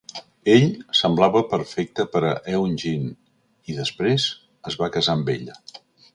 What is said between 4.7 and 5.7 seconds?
es va casar amb ella.